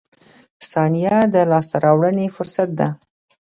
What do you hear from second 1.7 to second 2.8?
راوړنې فرصت